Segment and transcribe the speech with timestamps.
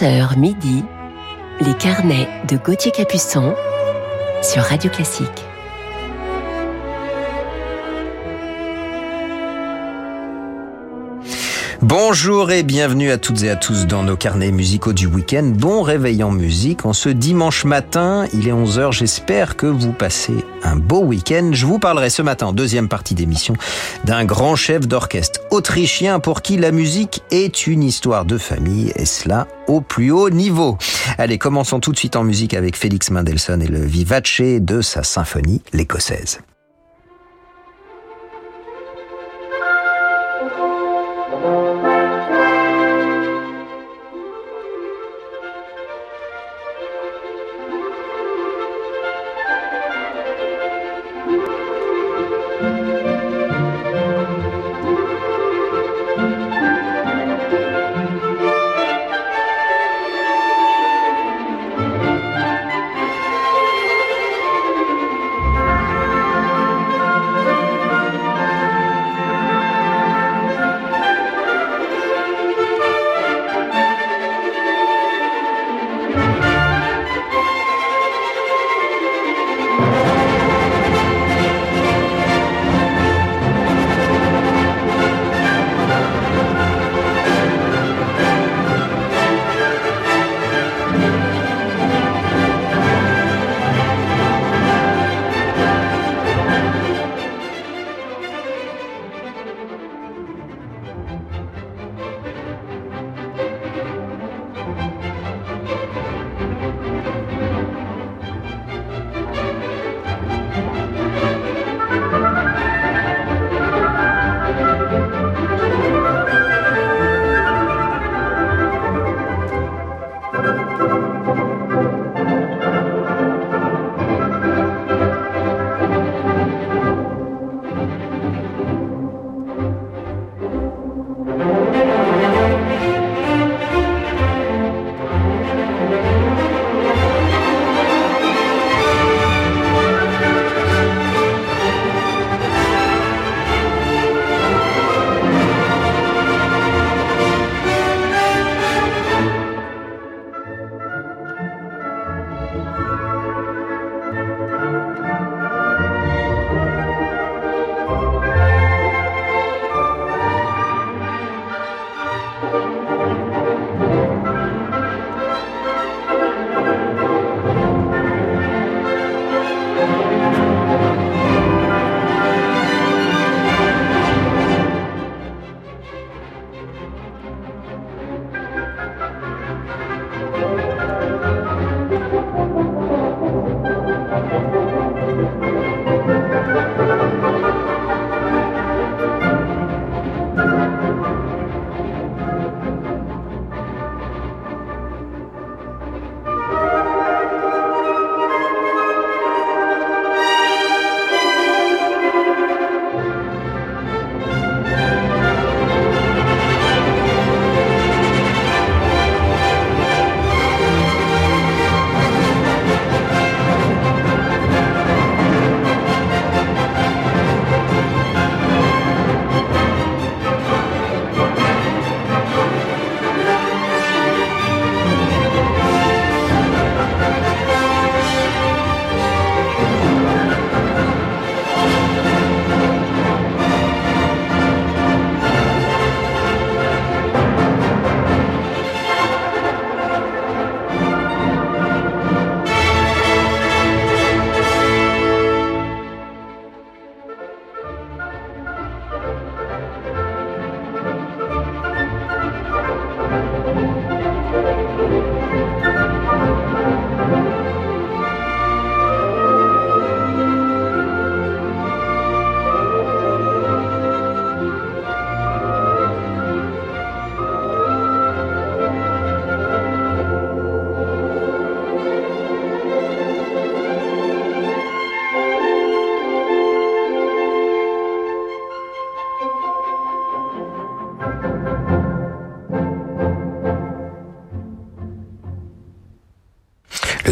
[0.00, 0.82] 11h midi,
[1.60, 3.54] les carnets de Gauthier Capuçon
[4.42, 5.28] sur Radio Classique.
[11.82, 15.52] Bonjour et bienvenue à toutes et à tous dans nos carnets musicaux du week-end.
[15.54, 16.86] Bon réveil en musique.
[16.86, 18.92] En ce dimanche matin, il est 11h.
[18.92, 21.50] J'espère que vous passez un beau week-end.
[21.52, 23.54] Je vous parlerai ce matin, deuxième partie d'émission,
[24.04, 29.04] d'un grand chef d'orchestre autrichien pour qui la musique est une histoire de famille et
[29.04, 30.78] cela au plus haut niveau.
[31.18, 35.02] Allez, commençons tout de suite en musique avec Félix Mendelssohn et le vivace de sa
[35.02, 36.40] symphonie, l'écossaise.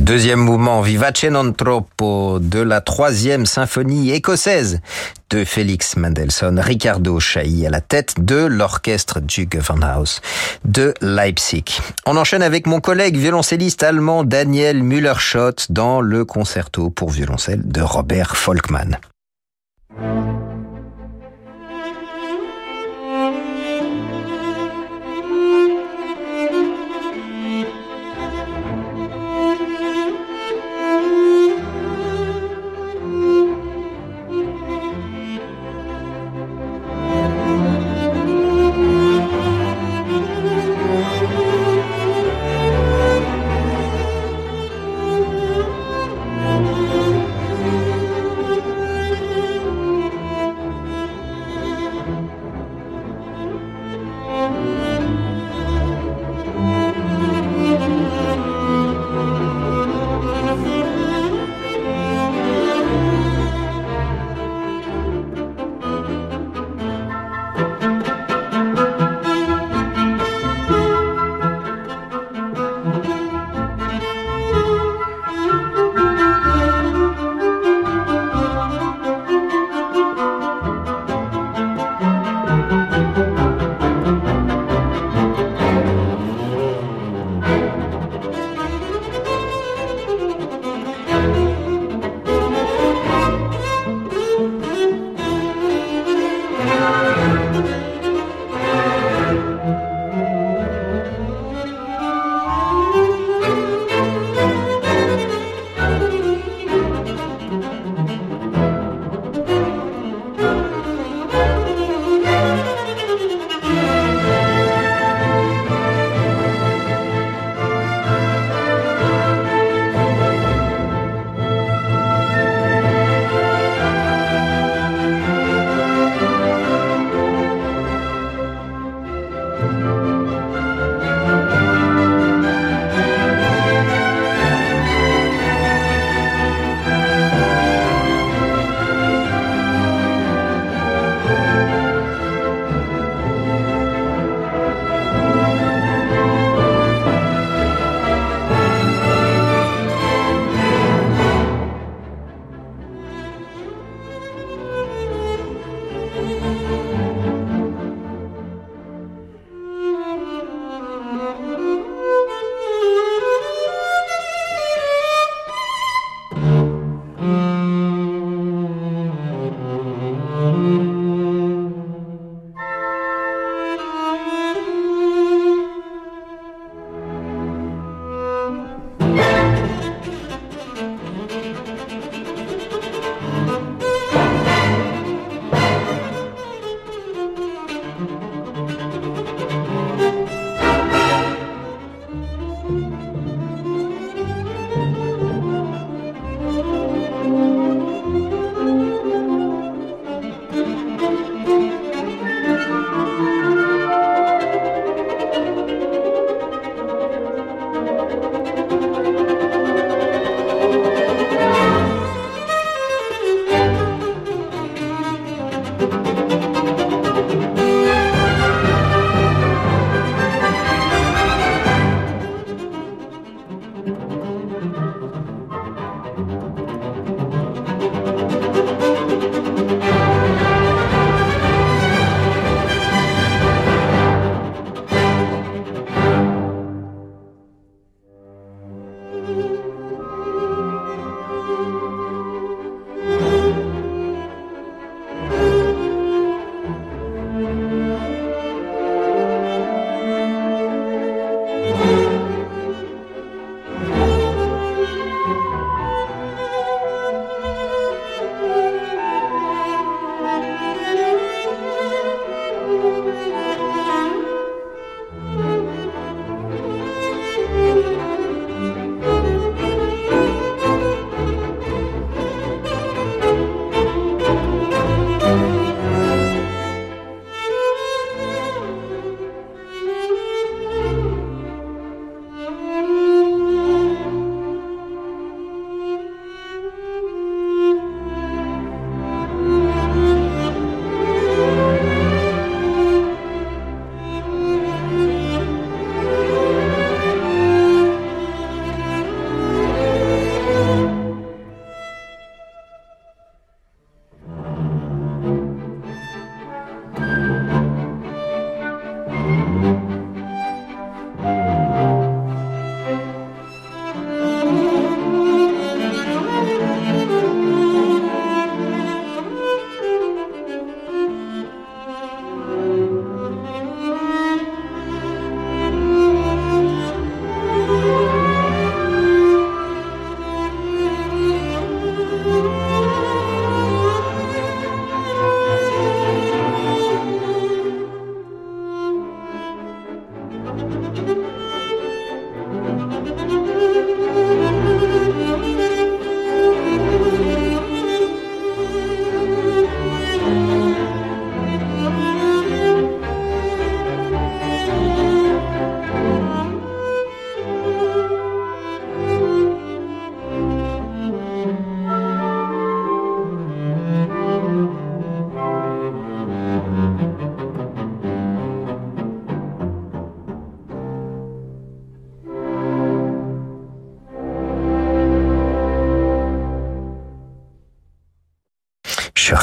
[0.08, 4.80] Deuxième mouvement, Vivace non troppo, de la troisième symphonie écossaise
[5.28, 10.22] de Félix Mendelssohn, Ricardo Chailly à la tête de l'orchestre du Gewandhaus
[10.64, 11.82] de Leipzig.
[12.06, 17.82] On enchaîne avec mon collègue violoncelliste allemand Daniel Müller-Schott dans le concerto pour violoncelle de
[17.82, 18.96] Robert Volkmann.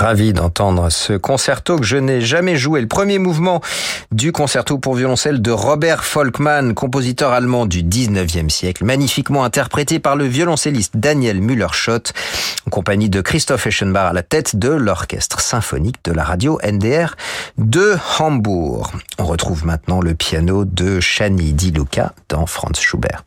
[0.05, 2.79] Ravi d'entendre ce concerto que je n'ai jamais joué.
[2.79, 3.59] Le premier mouvement
[4.11, 10.15] du concerto pour violoncelle de Robert Volkmann, compositeur allemand du 19e siècle, magnifiquement interprété par
[10.15, 12.13] le violoncelliste Daniel Müller-Schott,
[12.67, 17.15] en compagnie de Christoph Eschenbach à la tête de l'orchestre symphonique de la radio NDR
[17.57, 18.91] de Hambourg.
[19.17, 23.23] On retrouve maintenant le piano de Shani Di Luca dans Franz Schubert.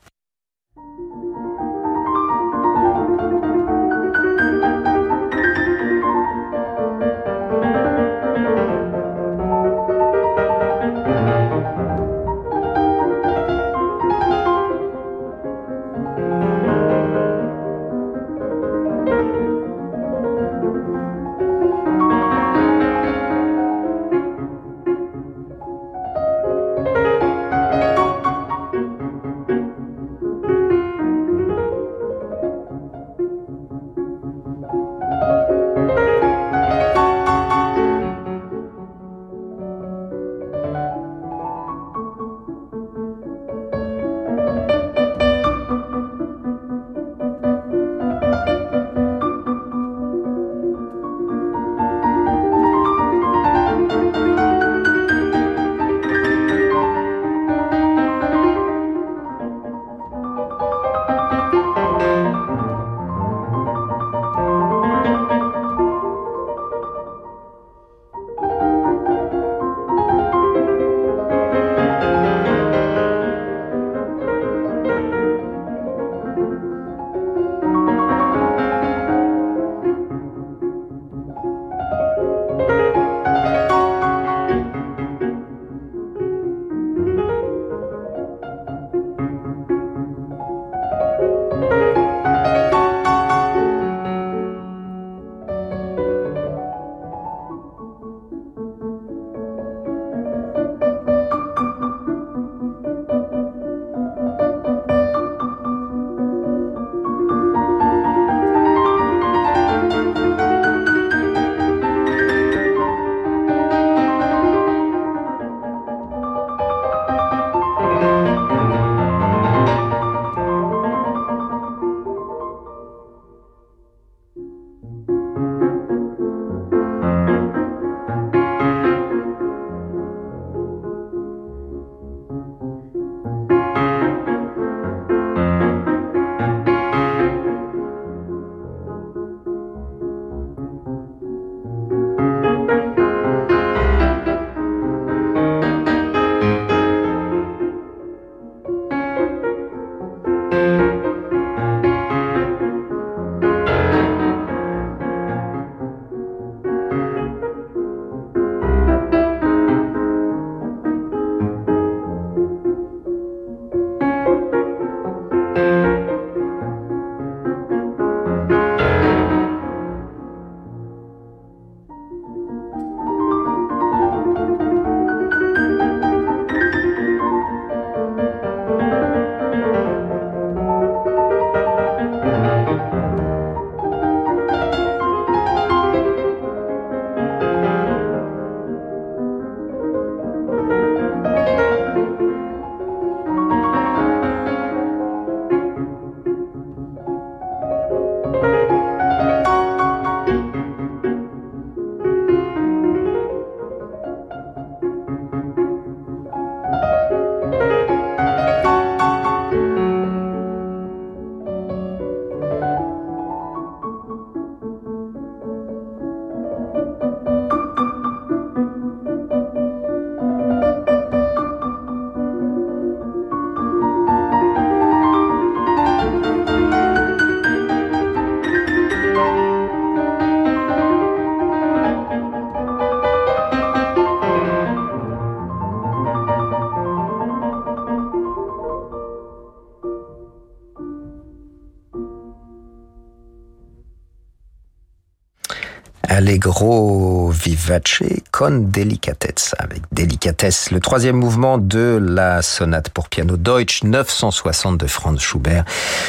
[246.39, 253.83] Allegro vivace con delicatezza, avec délicatesse, le troisième mouvement de la sonate pour piano Deutsch
[253.83, 255.65] 960 de Franz Schubert,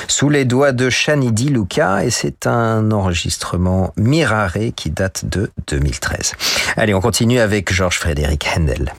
[0.07, 6.33] sous les doigts de Chanidi Luca, et c'est un enregistrement Mirare qui date de 2013.
[6.77, 8.93] Allez, on continue avec Georges Frédéric Händel.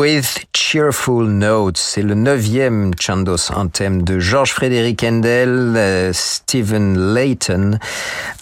[0.00, 7.78] With Cheerful Notes, c'est le neuvième Chandos Anthem de George Frédéric Handel, euh, Stephen Layton,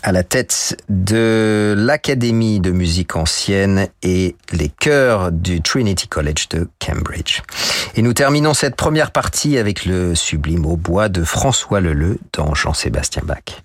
[0.05, 6.69] à la tête de l'Académie de musique ancienne et les chœurs du Trinity College de
[6.79, 7.41] Cambridge.
[7.97, 12.55] Et nous terminons cette première partie avec le sublime au bois de François Leleu dans
[12.55, 13.65] Jean-Sébastien Bach.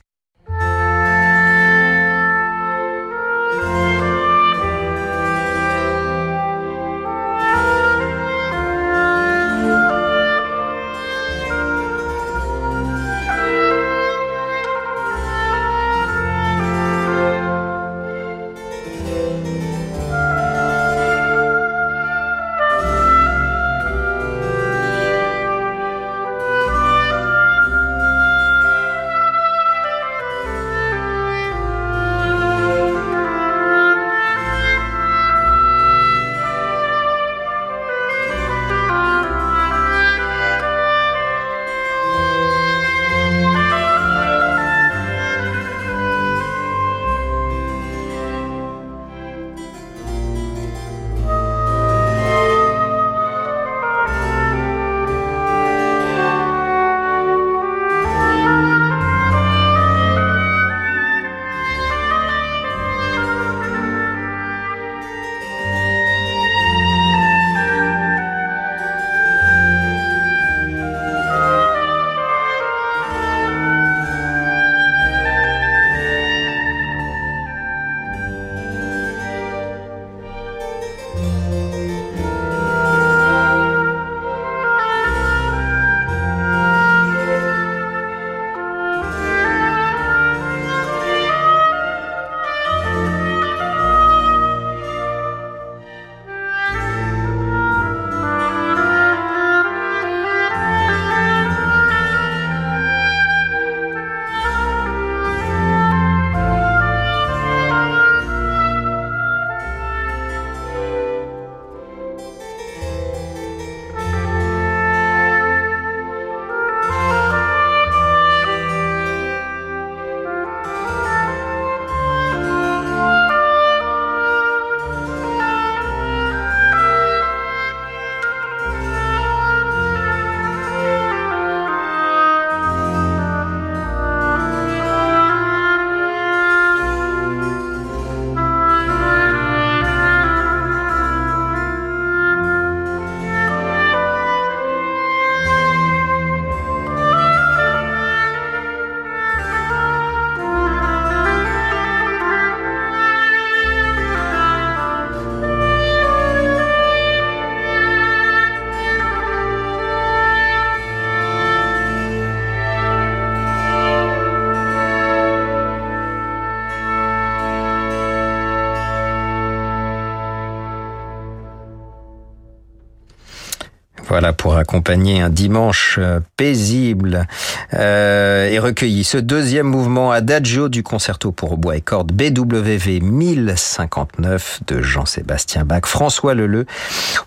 [174.89, 177.27] Un dimanche euh, paisible
[177.73, 179.03] euh, et recueilli.
[179.03, 185.85] Ce deuxième mouvement Adagio du concerto pour bois et cordes BWV 1059 de Jean-Sébastien Bach,
[185.85, 186.65] François Leleu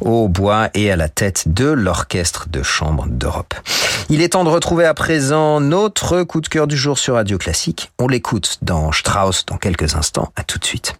[0.00, 3.54] au bois et à la tête de l'orchestre de chambre d'Europe.
[4.10, 7.38] Il est temps de retrouver à présent notre coup de cœur du jour sur Radio
[7.38, 7.90] Classique.
[7.98, 10.30] On l'écoute dans Strauss dans quelques instants.
[10.36, 10.94] À tout de suite.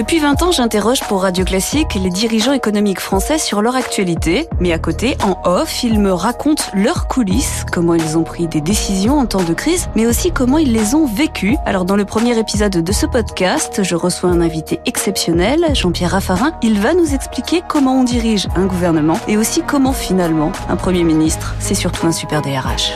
[0.00, 4.72] Depuis 20 ans, j'interroge pour Radio Classique les dirigeants économiques français sur leur actualité, mais
[4.72, 9.18] à côté, en off, ils me racontent leurs coulisses, comment ils ont pris des décisions
[9.18, 11.58] en temps de crise, mais aussi comment ils les ont vécues.
[11.66, 16.52] Alors dans le premier épisode de ce podcast, je reçois un invité exceptionnel, Jean-Pierre Raffarin.
[16.62, 21.04] Il va nous expliquer comment on dirige un gouvernement et aussi comment finalement un Premier
[21.04, 22.92] ministre, c'est surtout un super DRH.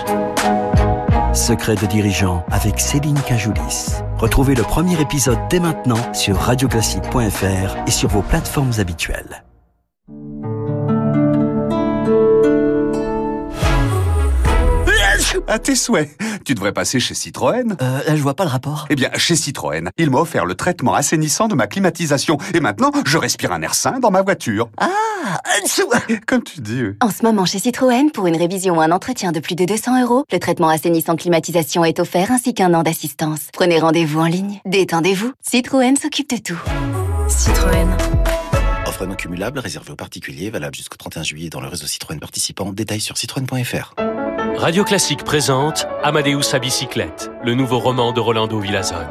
[1.34, 3.90] Secret de dirigeant avec Céline Cajoulis.
[4.24, 9.44] Retrouvez le premier épisode dès maintenant sur radioclassique.fr et sur vos plateformes habituelles.
[15.46, 16.10] À tes souhaits.
[16.44, 17.76] Tu devrais passer chez Citroën.
[17.80, 18.86] Euh, je vois pas le rapport.
[18.88, 22.38] Eh bien, chez Citroën, il m'a offert le traitement assainissant de ma climatisation.
[22.54, 24.70] Et maintenant, je respire un air sain dans ma voiture.
[24.78, 24.88] Ah
[26.26, 26.82] Comme tu dis.
[27.00, 30.02] En ce moment, chez Citroën, pour une révision ou un entretien de plus de 200
[30.02, 33.48] euros, le traitement assainissant climatisation est offert ainsi qu'un an d'assistance.
[33.52, 34.60] Prenez rendez-vous en ligne.
[34.64, 35.32] Détendez-vous.
[35.42, 36.60] Citroën s'occupe de tout.
[37.28, 37.88] Citroën.
[38.86, 42.72] Offre non cumulable réservée aux particuliers, valable jusqu'au 31 juillet dans le réseau Citroën participant.
[42.72, 43.94] Détails sur citroën.fr.
[44.56, 49.08] Radio Classique présente Amadeus à bicyclette, le nouveau roman de Rolando Villazone.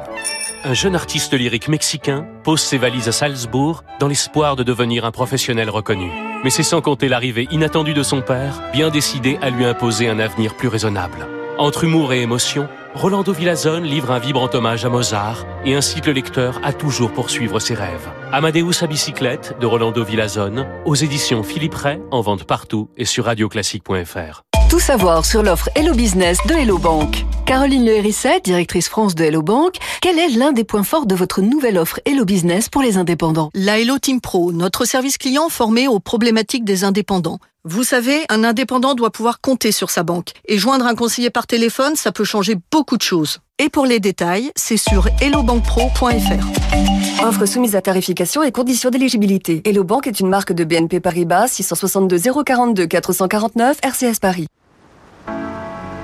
[0.64, 5.12] Un jeune artiste lyrique mexicain pose ses valises à Salzbourg dans l'espoir de devenir un
[5.12, 6.10] professionnel reconnu.
[6.44, 10.20] Mais c'est sans compter l'arrivée inattendue de son père, bien décidé à lui imposer un
[10.20, 11.28] avenir plus raisonnable.
[11.60, 16.14] Entre humour et émotion, Rolando Villazone livre un vibrant hommage à Mozart et incite le
[16.14, 18.10] lecteur à toujours poursuivre ses rêves.
[18.32, 23.26] Amadeus à bicyclette de Rolando Villazone, aux éditions Philippe Ray, en vente partout et sur
[23.26, 24.44] radioclassique.fr.
[24.74, 27.28] Tout savoir sur l'offre Hello Business de Hello Bank.
[27.46, 31.14] Caroline Le Hérisset, directrice France de Hello Bank, quel est l'un des points forts de
[31.14, 33.52] votre nouvelle offre Hello Business pour les indépendants?
[33.54, 37.38] La Hello Team Pro, notre service client formé aux problématiques des indépendants.
[37.64, 40.32] Vous savez, un indépendant doit pouvoir compter sur sa banque.
[40.48, 43.42] Et joindre un conseiller par téléphone, ça peut changer beaucoup de choses.
[43.60, 47.24] Et pour les détails, c'est sur hellobankpro.fr.
[47.24, 49.62] Offre soumise à tarification et conditions d'éligibilité.
[49.66, 54.48] Hello Bank est une marque de BNP Paribas 662 042 449 RCS Paris.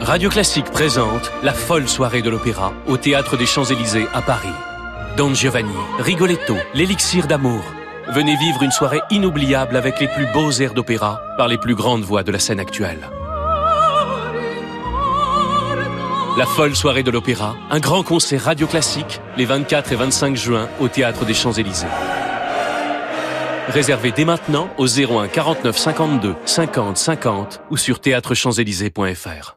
[0.00, 4.48] Radio Classique présente la folle soirée de l'opéra au Théâtre des Champs-Élysées à Paris.
[5.16, 7.62] Don Giovanni, Rigoletto, l'élixir d'amour.
[8.08, 12.02] Venez vivre une soirée inoubliable avec les plus beaux airs d'opéra par les plus grandes
[12.02, 13.10] voix de la scène actuelle.
[16.36, 20.68] La folle soirée de l'opéra, un grand concert radio classique les 24 et 25 juin
[20.78, 21.86] au Théâtre des Champs-Élysées.
[23.68, 29.56] Réservez dès maintenant au 01 49 52 50 50 ou sur théâtrechamps-élysées.fr.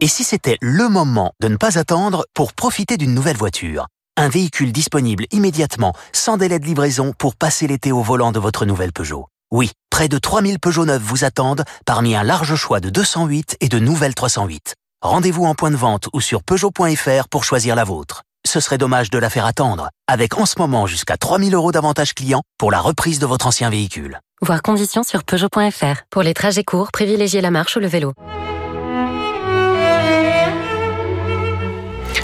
[0.00, 3.86] Et si c'était le moment de ne pas attendre pour profiter d'une nouvelle voiture?
[4.16, 8.64] Un véhicule disponible immédiatement, sans délai de livraison pour passer l'été au volant de votre
[8.64, 9.26] nouvelle Peugeot.
[9.50, 13.68] Oui, près de 3000 Peugeot neufs vous attendent parmi un large choix de 208 et
[13.68, 14.74] de nouvelles 308.
[15.02, 18.22] Rendez-vous en point de vente ou sur Peugeot.fr pour choisir la vôtre.
[18.46, 22.14] Ce serait dommage de la faire attendre, avec en ce moment jusqu'à 3000 euros d'avantage
[22.14, 24.20] client pour la reprise de votre ancien véhicule.
[24.40, 26.02] Voir conditions sur Peugeot.fr.
[26.10, 28.14] Pour les trajets courts, privilégiez la marche ou le vélo.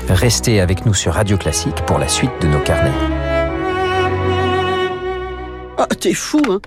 [0.09, 2.93] Restez avec nous sur Radio Classique pour la suite de nos carnets.
[5.79, 6.61] Ah, t'es fou, hein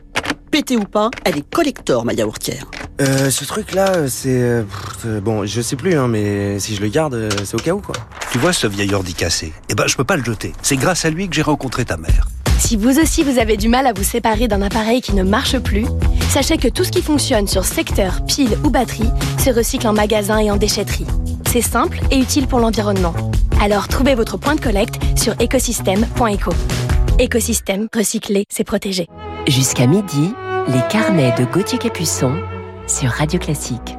[0.51, 2.65] Pété ou pas, elle est collector, ma yaourtière.
[2.99, 4.29] Euh, ce truc-là, c'est...
[4.41, 7.59] euh, pff, bon, je sais plus, hein, mais si je le garde, euh, c'est au
[7.59, 7.95] cas où, quoi.
[8.31, 9.53] Tu vois ce vieil ordi cassé?
[9.69, 10.53] Eh ben, je peux pas le jeter.
[10.61, 12.27] C'est grâce à lui que j'ai rencontré ta mère.
[12.59, 15.59] Si vous aussi vous avez du mal à vous séparer d'un appareil qui ne marche
[15.59, 15.85] plus,
[16.31, 19.09] sachez que tout ce qui fonctionne sur secteur, pile ou batterie
[19.43, 21.05] se recycle en magasin et en déchetterie.
[21.47, 23.13] C'est simple et utile pour l'environnement.
[23.61, 26.51] Alors trouvez votre point de collecte sur écosystème.eco.
[27.19, 29.07] Écosystème, recycler, c'est protéger.
[29.47, 30.33] Jusqu'à midi,
[30.67, 32.35] les carnets de Gauthier Capuçon
[32.85, 33.96] sur Radio Classique.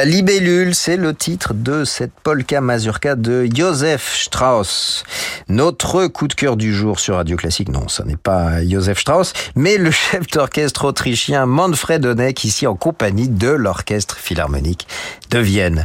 [0.00, 5.04] La libellule, c'est le titre de cette polka mazurka de Joseph Strauss.
[5.50, 9.34] Notre coup de cœur du jour sur Radio Classique, non, ce n'est pas Joseph Strauss,
[9.56, 14.88] mais le chef d'orchestre autrichien Manfred Honeck, ici en compagnie de l'orchestre philharmonique
[15.28, 15.84] de Vienne.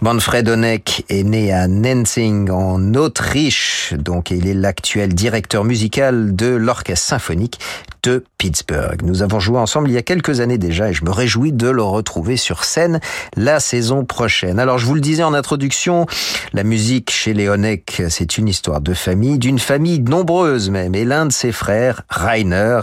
[0.00, 6.46] Manfred Honeck est né à Nenzing en Autriche, donc il est l'actuel directeur musical de
[6.46, 7.58] l'orchestre symphonique
[8.02, 9.02] de Pittsburgh.
[9.02, 11.68] Nous avons joué ensemble il y a quelques années déjà et je me réjouis de
[11.68, 13.00] le retrouver sur scène
[13.36, 14.58] la saison prochaine.
[14.58, 16.06] Alors je vous le disais en introduction,
[16.52, 20.94] la musique chez Honeck, c'est une histoire de famille, d'une famille nombreuse même.
[20.94, 22.80] Et l'un de ses frères, Rainer,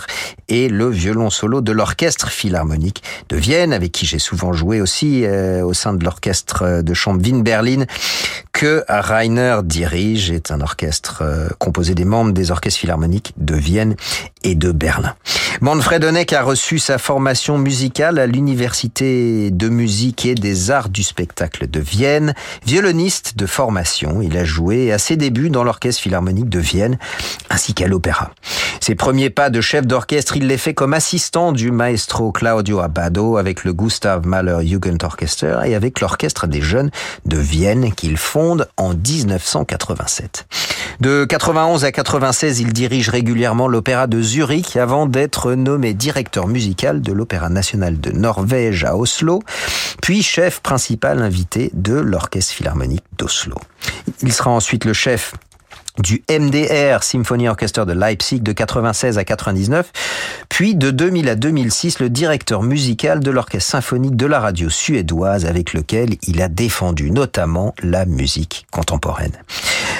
[0.49, 5.25] est le violon solo de l'orchestre philharmonique de Vienne, avec qui j'ai souvent joué aussi
[5.25, 7.85] euh, au sein de l'orchestre de chambre Wien-Berlin
[8.53, 13.95] que Rainer dirige, est un orchestre euh, composé des membres des orchestres philharmoniques de Vienne
[14.43, 15.06] et de Berlin.
[15.59, 21.01] Manfred Honeck a reçu sa formation musicale à l'Université de musique et des arts du
[21.01, 22.35] spectacle de Vienne.
[22.65, 26.99] Violoniste de formation, il a joué à ses débuts dans l'orchestre philharmonique de Vienne
[27.49, 28.31] ainsi qu'à l'opéra.
[28.81, 33.37] Ses premiers pas de chef d'orchestre, il les fait comme assistant du maestro Claudio Abbado
[33.37, 36.91] avec le Gustav Mahler Jugendorchester et avec l'orchestre des jeunes
[37.25, 40.45] de Vienne qu'il fonde en 1987.
[40.99, 47.01] De 91 à 96, il dirige régulièrement l'opéra de Zurich avant d'être nommé directeur musical
[47.01, 49.41] de l'Opéra national de Norvège à Oslo,
[50.01, 53.57] puis chef principal invité de l'Orchestre philharmonique d'Oslo.
[54.23, 55.33] Il sera ensuite le chef
[55.99, 59.91] du MDR Symphony Orchestra de Leipzig de 96 à 99,
[60.49, 65.45] puis de 2000 à 2006 le directeur musical de l'orchestre symphonique de la radio suédoise
[65.45, 69.33] avec lequel il a défendu notamment la musique contemporaine.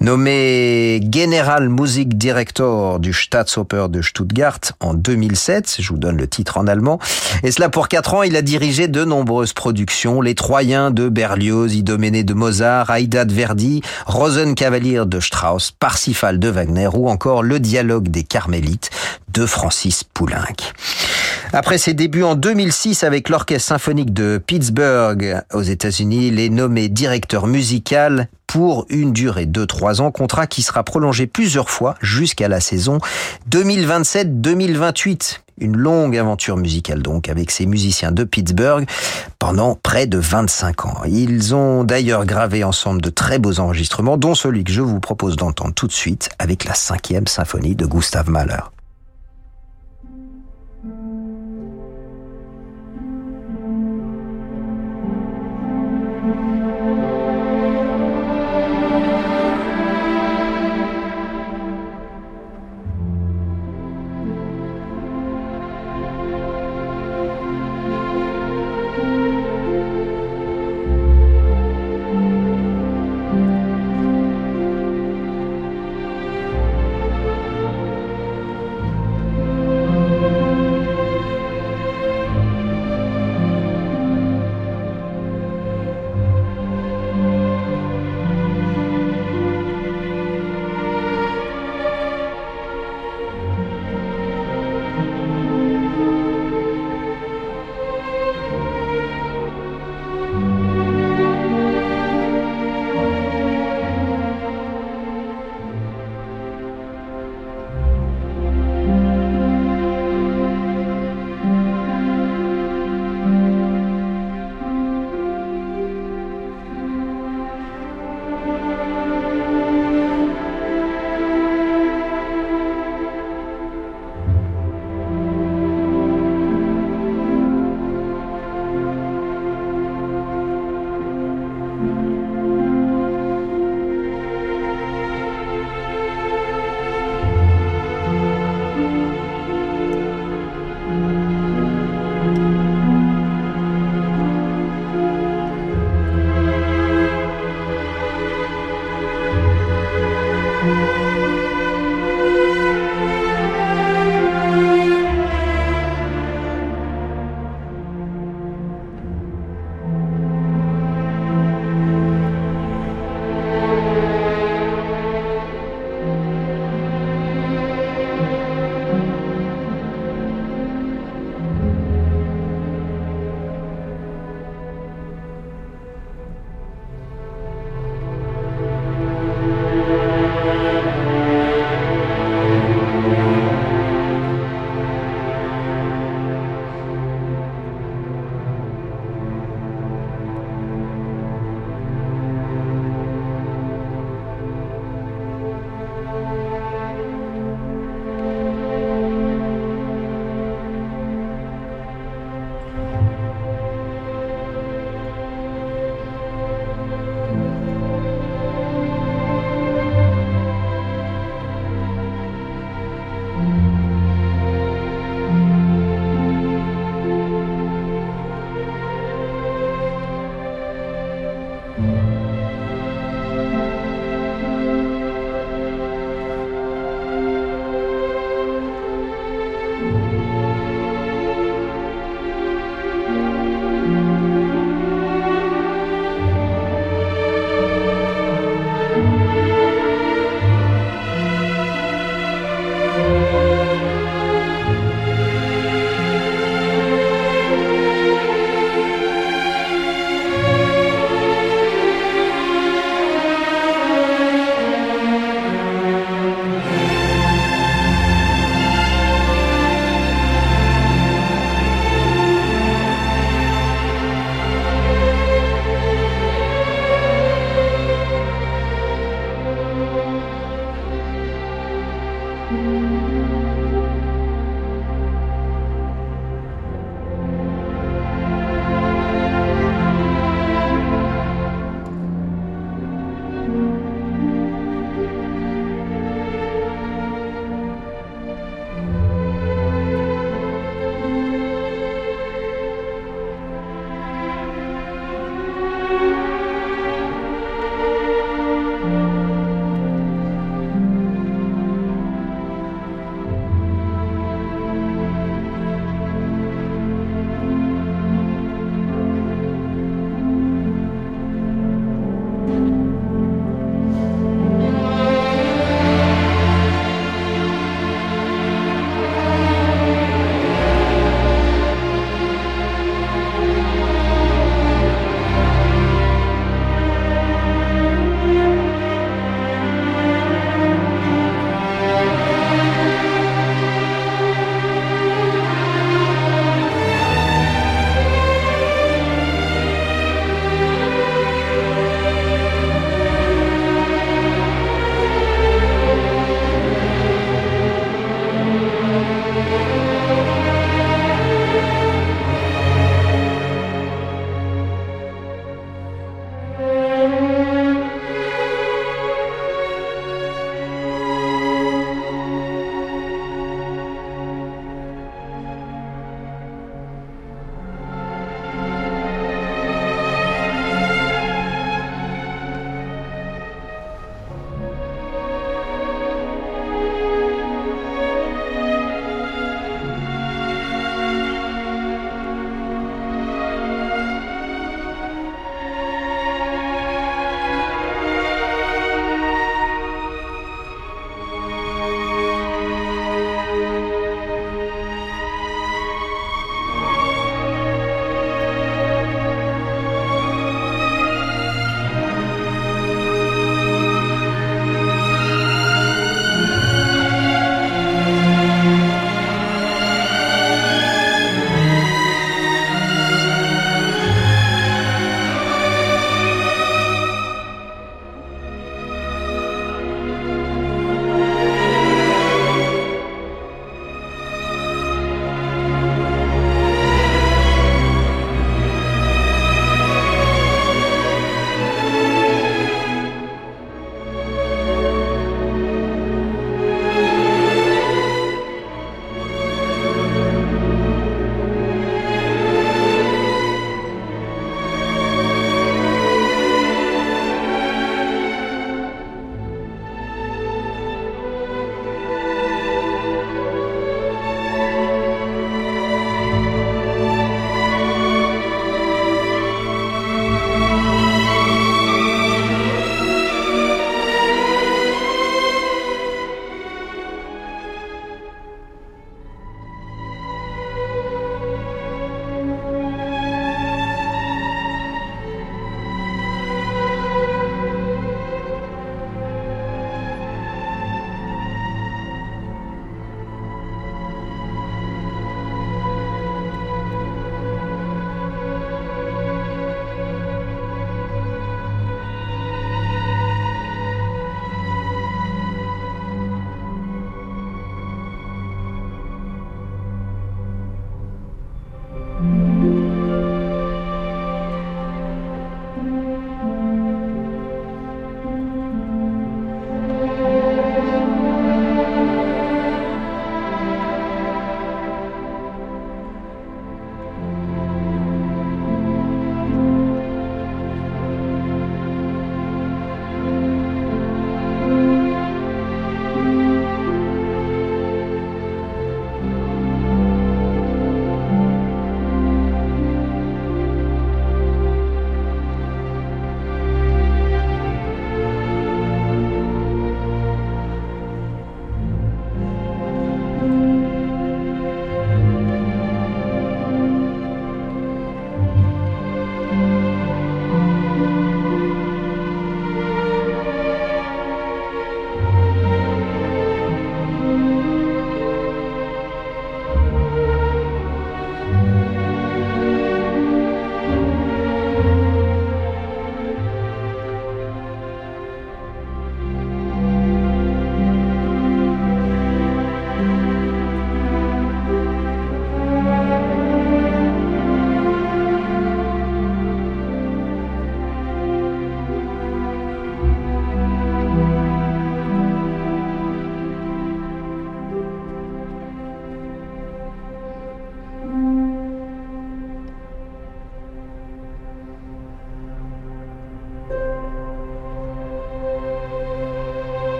[0.00, 6.58] Nommé General Music Director du Staatsoper de Stuttgart en 2007, je vous donne le titre
[6.58, 6.98] en allemand,
[7.42, 11.74] et cela pour quatre ans, il a dirigé de nombreuses productions, Les Troyens de Berlioz,
[11.74, 17.60] Idoménée de Mozart, Aïda de Verdi, Rosenkavalier de Strauss, Parsifal de Wagner ou encore Le
[17.60, 18.90] Dialogue des Carmélites
[19.32, 20.38] de Francis Poulenc.
[21.52, 26.88] Après ses débuts en 2006 avec l'Orchestre symphonique de Pittsburgh aux États-Unis, il est nommé
[26.88, 32.48] directeur musical pour une durée de trois ans, contrat qui sera prolongé plusieurs fois jusqu'à
[32.48, 32.98] la saison
[33.50, 35.40] 2027-2028.
[35.60, 38.88] Une longue aventure musicale donc avec ces musiciens de Pittsburgh
[39.38, 41.02] pendant près de 25 ans.
[41.06, 45.36] Ils ont d'ailleurs gravé ensemble de très beaux enregistrements, dont celui que je vous propose
[45.36, 48.62] d'entendre tout de suite avec la cinquième symphonie de Gustav Mahler.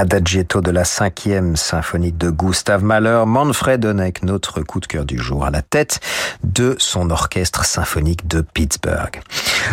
[0.00, 5.18] Adagietto de la cinquième symphonie de Gustav Mahler, Manfred Honeck, notre coup de cœur du
[5.18, 6.00] jour, à la tête
[6.42, 9.20] de son orchestre symphonique de Pittsburgh.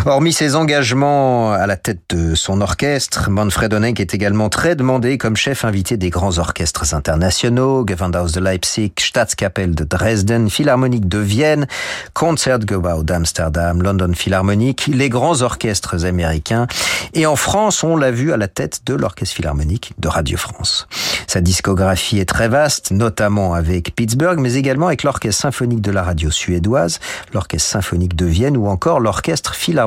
[0.06, 5.18] Hormis ses engagements à la tête de son orchestre, Manfred Honeck est également très demandé
[5.18, 11.18] comme chef invité des grands orchestres internationaux, Gewandhaus de Leipzig, Staatskapelle de Dresden, Philharmonique de
[11.18, 11.68] Vienne,
[12.14, 16.68] Concertgebouw d'Amsterdam, London Philharmonic, les grands orchestres américains.
[17.14, 20.88] Et en France, on l'a vu à la tête de l'orchestre philharmonique de Radio France.
[21.28, 26.04] Sa discographie est très vaste, notamment avec Pittsburgh, mais également avec l'orchestre symphonique de la
[26.04, 27.00] radio suédoise,
[27.34, 29.86] l'orchestre symphonique de Vienne ou encore l'orchestre philharmonique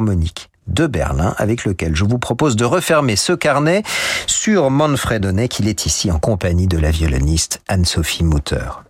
[0.67, 3.83] de Berlin, avec lequel je vous propose de refermer ce carnet
[4.27, 5.59] sur Manfred Honeck.
[5.59, 8.90] Il est ici en compagnie de la violoniste Anne-Sophie Mutter.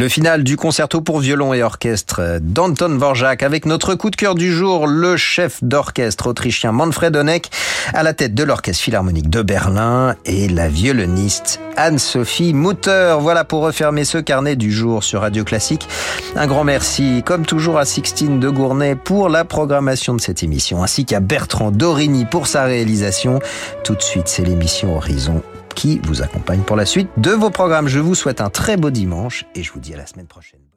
[0.00, 4.34] Le final du concerto pour violon et orchestre d'Anton Dvorak avec notre coup de cœur
[4.34, 7.50] du jour, le chef d'orchestre autrichien Manfred Honeck
[7.92, 13.18] à la tête de l'Orchestre Philharmonique de Berlin et la violoniste Anne-Sophie Mutter.
[13.20, 15.86] Voilà pour refermer ce carnet du jour sur Radio Classique.
[16.34, 20.82] Un grand merci, comme toujours, à Sixtine de Gournay pour la programmation de cette émission,
[20.82, 23.38] ainsi qu'à Bertrand Dorigny pour sa réalisation.
[23.84, 25.42] Tout de suite, c'est l'émission Horizon
[25.74, 27.88] qui vous accompagne pour la suite de vos programmes.
[27.88, 30.69] Je vous souhaite un très beau dimanche et je vous dis à la semaine prochaine.